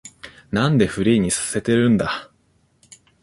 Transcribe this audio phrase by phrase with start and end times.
[0.49, 2.31] なんでフリーにさせてるんだ